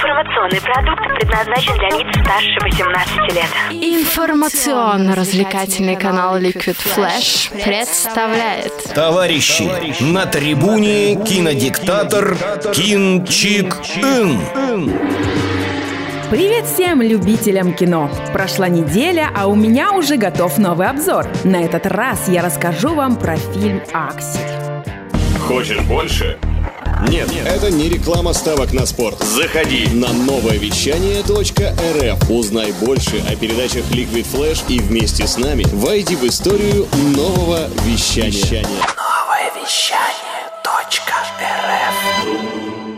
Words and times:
Информационный 0.00 0.62
продукт 0.62 1.04
предназначен 1.18 1.76
для 1.76 1.90
лиц 1.90 2.08
старше 2.22 2.56
18 2.62 3.34
лет. 3.34 3.50
Информационно-развлекательный 3.70 5.96
канал 5.96 6.38
Liquid 6.38 6.78
Flash 6.78 7.52
представляет 7.62 8.72
Товарищи, 8.94 9.68
на 10.02 10.24
трибуне 10.24 11.22
кинодиктатор 11.22 12.34
Кин 12.72 13.26
Чик 13.26 13.76
Ин. 13.96 14.40
Привет 16.30 16.64
всем 16.64 17.02
любителям 17.02 17.74
кино! 17.74 18.10
Прошла 18.32 18.68
неделя, 18.68 19.30
а 19.36 19.48
у 19.48 19.54
меня 19.54 19.92
уже 19.92 20.16
готов 20.16 20.56
новый 20.56 20.88
обзор. 20.88 21.26
На 21.44 21.62
этот 21.62 21.84
раз 21.84 22.26
я 22.26 22.40
расскажу 22.40 22.94
вам 22.94 23.16
про 23.16 23.36
фильм 23.36 23.82
«Аксель». 23.92 24.40
Хочешь 25.40 25.82
больше? 25.82 26.38
Нет, 27.08 27.30
это 27.46 27.70
не 27.70 27.88
реклама 27.88 28.32
ставок 28.32 28.72
на 28.72 28.86
спорт. 28.86 29.18
Заходи. 29.20 29.88
На 29.92 30.12
новое 30.12 30.58
вещание 30.58 31.22
.рф. 31.22 32.30
Узнай 32.30 32.72
больше 32.72 33.22
о 33.28 33.36
передачах 33.36 33.84
Liquid 33.90 34.26
Flash 34.32 34.62
и 34.68 34.80
вместе 34.80 35.26
с 35.26 35.36
нами 35.36 35.64
войди 35.72 36.16
в 36.16 36.24
историю 36.24 36.86
нового 37.16 37.68
вещания. 37.84 38.64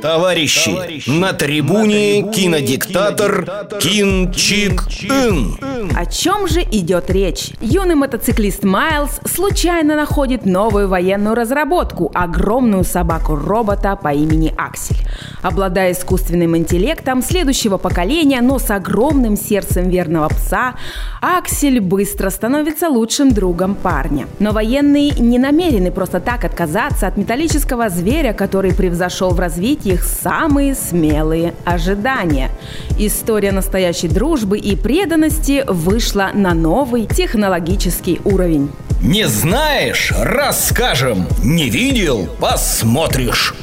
Товарищи, 0.00 1.10
на 1.10 1.34
трибуне 1.34 2.22
кинодиктатор 2.32 3.66
Кин 3.80 4.32
Чик 4.32 4.82
Ин. 5.02 5.58
О 5.88 6.04
чем 6.06 6.46
же 6.46 6.60
идет 6.62 7.10
речь? 7.10 7.52
Юный 7.60 7.94
мотоциклист 7.94 8.64
Майлз 8.64 9.20
случайно 9.24 9.96
находит 9.96 10.44
новую 10.44 10.88
военную 10.88 11.34
разработку– 11.34 12.10
огромную 12.14 12.84
собаку-робота 12.84 13.96
по 13.96 14.12
имени 14.12 14.52
Аксель. 14.56 14.98
Обладая 15.42 15.92
искусственным 15.92 16.56
интеллектом 16.56 17.22
следующего 17.22 17.78
поколения, 17.78 18.42
но 18.42 18.58
с 18.58 18.70
огромным 18.70 19.36
сердцем 19.36 19.88
верного 19.88 20.28
пса, 20.28 20.74
Аксель 21.22 21.80
быстро 21.80 22.30
становится 22.30 22.88
лучшим 22.88 23.32
другом 23.32 23.74
парня. 23.74 24.26
Но 24.38 24.52
военные 24.52 25.12
не 25.12 25.38
намерены 25.38 25.90
просто 25.90 26.20
так 26.20 26.44
отказаться 26.44 27.06
от 27.06 27.16
металлического 27.16 27.88
зверя, 27.88 28.32
который 28.32 28.74
превзошел 28.74 29.30
в 29.30 29.40
развитии 29.40 29.92
их 29.92 30.04
самые 30.04 30.74
смелые 30.74 31.54
ожидания. 31.64 32.50
История 32.98 33.52
настоящей 33.52 34.08
дружбы 34.08 34.58
и 34.58 34.76
преданности 34.76 35.64
вышла 35.70 36.30
на 36.34 36.52
новый 36.54 37.06
технологический 37.06 38.20
уровень. 38.24 38.70
Не 39.02 39.26
знаешь? 39.28 40.12
Расскажем. 40.18 41.26
Не 41.42 41.70
видел? 41.70 42.28
Посмотришь. 42.38 43.54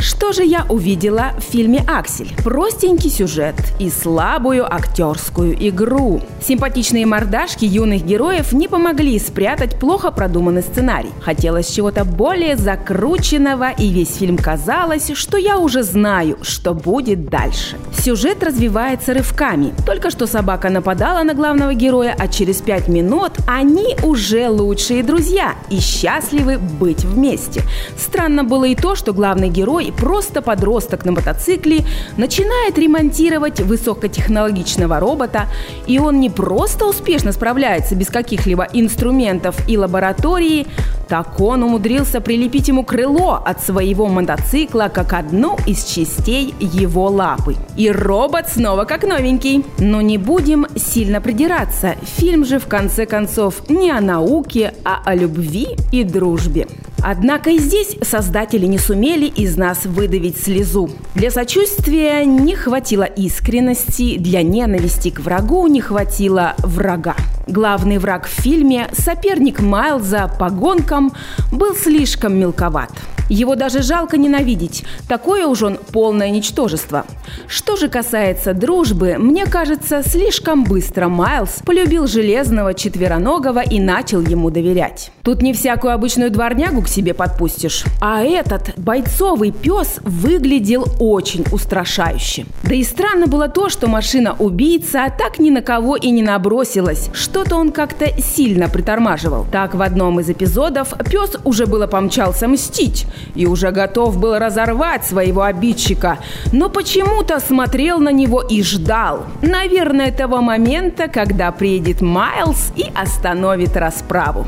Что 0.00 0.32
же 0.32 0.44
я 0.44 0.64
увидела 0.68 1.32
в 1.38 1.42
фильме 1.42 1.84
«Аксель»? 1.88 2.32
Простенький 2.44 3.10
сюжет 3.10 3.56
и 3.80 3.90
слабую 3.90 4.72
актерскую 4.72 5.56
игру. 5.68 6.20
Симпатичные 6.40 7.04
мордашки 7.04 7.64
юных 7.64 8.04
героев 8.04 8.52
не 8.52 8.68
помогли 8.68 9.18
спрятать 9.18 9.76
плохо 9.80 10.12
продуманный 10.12 10.62
сценарий. 10.62 11.10
Хотелось 11.20 11.68
чего-то 11.68 12.04
более 12.04 12.56
закрученного, 12.56 13.70
и 13.72 13.88
весь 13.88 14.14
фильм 14.14 14.36
казалось, 14.36 15.10
что 15.14 15.36
я 15.36 15.58
уже 15.58 15.82
знаю, 15.82 16.38
что 16.42 16.74
будет 16.74 17.28
дальше. 17.28 17.76
Сюжет 17.92 18.44
развивается 18.44 19.14
рывками. 19.14 19.74
Только 19.84 20.10
что 20.10 20.28
собака 20.28 20.70
нападала 20.70 21.24
на 21.24 21.34
главного 21.34 21.74
героя, 21.74 22.14
а 22.16 22.28
через 22.28 22.58
пять 22.58 22.86
минут 22.86 23.32
они 23.48 23.96
уже 24.04 24.48
лучшие 24.48 25.02
друзья 25.02 25.54
и 25.70 25.80
счастливы 25.80 26.58
быть 26.58 27.04
вместе. 27.04 27.62
Странно 27.96 28.44
было 28.44 28.64
и 28.64 28.76
то, 28.76 28.94
что 28.94 29.12
главный 29.12 29.48
герой 29.48 29.87
просто 29.90 30.42
подросток 30.42 31.04
на 31.04 31.12
мотоцикле 31.12 31.84
начинает 32.16 32.78
ремонтировать 32.78 33.60
высокотехнологичного 33.60 35.00
робота, 35.00 35.46
и 35.86 35.98
он 35.98 36.20
не 36.20 36.30
просто 36.30 36.86
успешно 36.86 37.32
справляется 37.32 37.94
без 37.94 38.08
каких-либо 38.08 38.66
инструментов 38.72 39.56
и 39.68 39.76
лаборатории, 39.76 40.66
так 41.08 41.40
он 41.40 41.62
умудрился 41.62 42.20
прилепить 42.20 42.68
ему 42.68 42.84
крыло 42.84 43.42
от 43.44 43.62
своего 43.62 44.08
мотоцикла 44.08 44.90
как 44.92 45.14
одну 45.14 45.56
из 45.66 45.84
частей 45.84 46.54
его 46.60 47.06
лапы. 47.08 47.56
И 47.76 47.90
робот 47.90 48.48
снова 48.48 48.84
как 48.84 49.04
новенький. 49.04 49.64
Но 49.78 50.02
не 50.02 50.18
будем 50.18 50.66
сильно 50.76 51.20
придираться. 51.20 51.94
Фильм 52.18 52.44
же 52.44 52.58
в 52.58 52.66
конце 52.66 53.06
концов 53.06 53.68
не 53.70 53.90
о 53.90 54.00
науке, 54.00 54.74
а 54.84 55.00
о 55.04 55.14
любви 55.14 55.68
и 55.92 56.04
дружбе. 56.04 56.66
Однако 57.02 57.50
и 57.50 57.58
здесь 57.58 57.96
создатели 58.02 58.66
не 58.66 58.78
сумели 58.78 59.26
из 59.26 59.56
нас 59.56 59.84
выдавить 59.84 60.42
слезу. 60.42 60.90
Для 61.14 61.30
сочувствия 61.30 62.24
не 62.24 62.54
хватило 62.54 63.04
искренности, 63.04 64.18
для 64.18 64.42
ненависти 64.42 65.10
к 65.10 65.20
врагу 65.20 65.66
не 65.66 65.80
хватило 65.80 66.54
врага. 66.58 67.14
Главный 67.46 67.98
враг 67.98 68.26
в 68.26 68.30
фильме, 68.30 68.88
соперник 68.92 69.60
Майлза 69.60 70.30
по 70.38 70.50
гонкам, 70.50 71.12
был 71.52 71.74
слишком 71.74 72.38
мелковат. 72.38 72.90
Его 73.28 73.54
даже 73.54 73.82
жалко 73.82 74.16
ненавидеть. 74.16 74.84
Такое 75.08 75.46
уж 75.46 75.62
он 75.62 75.76
полное 75.76 76.30
ничтожество. 76.30 77.04
Что 77.46 77.76
же 77.76 77.88
касается 77.88 78.54
дружбы, 78.54 79.16
мне 79.18 79.46
кажется, 79.46 80.02
слишком 80.04 80.64
быстро 80.64 81.08
Майлз 81.08 81.60
полюбил 81.64 82.06
железного 82.06 82.74
четвероногого 82.74 83.60
и 83.60 83.80
начал 83.80 84.20
ему 84.20 84.50
доверять. 84.50 85.10
Тут 85.22 85.42
не 85.42 85.52
всякую 85.52 85.92
обычную 85.92 86.30
дворнягу 86.30 86.82
к 86.82 86.88
себе 86.88 87.12
подпустишь. 87.12 87.84
А 88.00 88.22
этот 88.22 88.78
бойцовый 88.78 89.50
пес 89.50 90.00
выглядел 90.02 90.86
очень 90.98 91.44
устрашающе. 91.52 92.46
Да 92.62 92.74
и 92.74 92.82
странно 92.82 93.26
было 93.26 93.48
то, 93.48 93.68
что 93.68 93.88
машина-убийца 93.88 95.12
так 95.18 95.38
ни 95.38 95.50
на 95.50 95.60
кого 95.60 95.96
и 95.96 96.10
не 96.10 96.22
набросилась. 96.22 97.10
Что-то 97.12 97.56
он 97.56 97.72
как-то 97.72 98.06
сильно 98.20 98.68
притормаживал. 98.68 99.46
Так 99.52 99.74
в 99.74 99.82
одном 99.82 100.20
из 100.20 100.30
эпизодов 100.30 100.94
пес 101.10 101.36
уже 101.44 101.66
было 101.66 101.86
помчался 101.86 102.48
мстить 102.48 103.06
и 103.34 103.46
уже 103.46 103.70
готов 103.70 104.18
был 104.18 104.38
разорвать 104.38 105.04
своего 105.04 105.42
обидчика, 105.42 106.18
но 106.52 106.68
почему-то 106.68 107.40
смотрел 107.40 107.98
на 107.98 108.10
него 108.10 108.40
и 108.40 108.62
ждал. 108.62 109.26
Наверное, 109.42 110.12
того 110.12 110.40
момента, 110.40 111.08
когда 111.08 111.52
приедет 111.52 112.00
Майлз 112.00 112.72
и 112.76 112.86
остановит 112.94 113.76
расправу. 113.76 114.46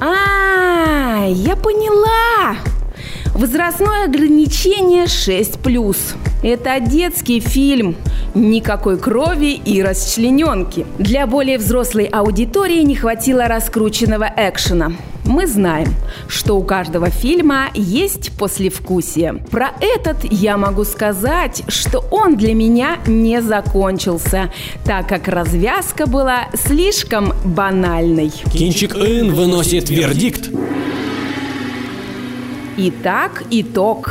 А, 0.00 1.26
я 1.26 1.56
поняла. 1.56 2.56
Возрастное 3.34 4.04
ограничение 4.04 5.04
6+. 5.04 5.96
Это 6.42 6.80
детский 6.80 7.40
фильм. 7.40 7.96
Никакой 8.34 8.98
крови 8.98 9.52
и 9.54 9.82
расчлененки. 9.82 10.86
Для 10.98 11.26
более 11.26 11.58
взрослой 11.58 12.04
аудитории 12.04 12.82
не 12.82 12.94
хватило 12.94 13.46
раскрученного 13.46 14.28
экшена. 14.36 14.92
Мы 15.28 15.46
знаем, 15.46 15.94
что 16.26 16.56
у 16.56 16.62
каждого 16.62 17.10
фильма 17.10 17.66
есть 17.74 18.32
послевкусие. 18.38 19.34
Про 19.50 19.72
этот 19.78 20.24
я 20.24 20.56
могу 20.56 20.84
сказать, 20.84 21.62
что 21.68 22.02
он 22.10 22.38
для 22.38 22.54
меня 22.54 22.96
не 23.06 23.42
закончился, 23.42 24.50
так 24.86 25.06
как 25.06 25.28
развязка 25.28 26.06
была 26.06 26.48
слишком 26.54 27.34
банальной. 27.44 28.32
Кинчик 28.50 28.96
Ин 28.96 29.34
выносит 29.34 29.90
вердикт. 29.90 30.48
Итак, 32.78 33.42
итог. 33.50 34.10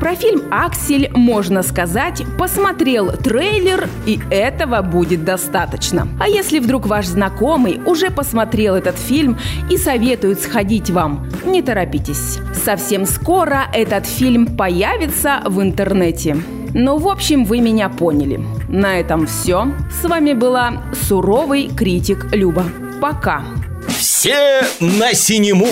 Про 0.00 0.14
фильм 0.14 0.42
«Аксель» 0.50 1.10
можно 1.14 1.62
сказать, 1.62 2.22
посмотрел 2.38 3.12
трейлер, 3.12 3.88
и 4.06 4.20
этого 4.30 4.82
будет 4.82 5.24
достаточно. 5.24 6.08
А 6.20 6.28
если 6.28 6.58
вдруг 6.58 6.86
ваш 6.86 7.06
знакомый 7.06 7.80
уже 7.86 8.10
посмотрел 8.10 8.74
этот 8.74 8.98
фильм 8.98 9.38
и 9.70 9.78
советует 9.78 10.40
сходить 10.40 10.90
вам, 10.90 11.26
не 11.44 11.62
торопитесь. 11.62 12.38
Совсем 12.64 13.06
скоро 13.06 13.66
этот 13.72 14.06
фильм 14.06 14.56
появится 14.56 15.42
в 15.46 15.62
интернете. 15.62 16.36
Ну, 16.74 16.98
в 16.98 17.08
общем, 17.08 17.44
вы 17.44 17.60
меня 17.60 17.88
поняли. 17.88 18.44
На 18.68 18.98
этом 18.98 19.26
все. 19.26 19.68
С 20.02 20.08
вами 20.08 20.32
была 20.32 20.82
суровый 21.08 21.68
критик 21.68 22.26
Люба. 22.32 22.64
Пока. 23.00 23.44
Все 23.88 24.62
на 24.80 25.14
синему. 25.14 25.68